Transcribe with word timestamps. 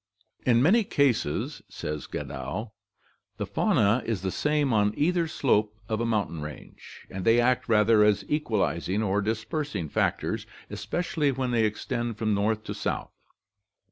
"In 0.47 0.63
many 0.63 0.83
cases," 0.83 1.61
says 1.69 2.07
Gadow, 2.07 2.71
"the 3.37 3.45
fauna 3.45 4.01
is 4.03 4.23
the 4.23 4.31
same 4.31 4.73
on 4.73 4.95
either 4.97 5.27
slope 5.27 5.75
[of 5.87 6.01
a 6.01 6.07
mountain 6.07 6.41
range], 6.41 7.05
and 7.11 7.23
they 7.23 7.39
act 7.39 7.69
rather 7.69 8.03
as 8.03 8.25
equalizing 8.27 9.03
or 9.03 9.21
dispersing 9.21 9.89
factors, 9.89 10.47
especially 10.71 11.31
when 11.31 11.51
they 11.51 11.65
extend 11.65 12.17
from 12.17 12.33
north 12.33 12.63
to 12.63 12.73
south. 12.73 13.11